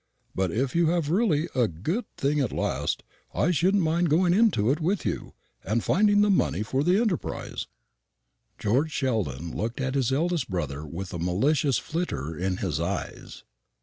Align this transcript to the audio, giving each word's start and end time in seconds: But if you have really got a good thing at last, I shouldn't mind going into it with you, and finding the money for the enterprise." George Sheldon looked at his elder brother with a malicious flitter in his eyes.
But 0.33 0.49
if 0.51 0.75
you 0.75 0.87
have 0.89 1.11
really 1.11 1.45
got 1.45 1.61
a 1.61 1.67
good 1.67 2.05
thing 2.17 2.39
at 2.39 2.51
last, 2.51 3.03
I 3.35 3.51
shouldn't 3.51 3.83
mind 3.83 4.09
going 4.09 4.33
into 4.33 4.71
it 4.71 4.79
with 4.81 5.05
you, 5.05 5.35
and 5.63 5.83
finding 5.83 6.21
the 6.21 6.31
money 6.31 6.63
for 6.63 6.83
the 6.83 6.99
enterprise." 6.99 7.67
George 8.57 8.91
Sheldon 8.91 9.55
looked 9.55 9.79
at 9.79 9.93
his 9.93 10.11
elder 10.11 10.37
brother 10.49 10.87
with 10.87 11.13
a 11.13 11.19
malicious 11.19 11.77
flitter 11.77 12.35
in 12.35 12.57
his 12.57 12.79
eyes. 12.79 13.43